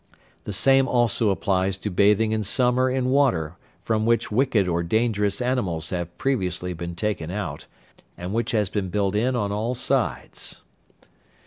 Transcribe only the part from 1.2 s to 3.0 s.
applies to bathing in summer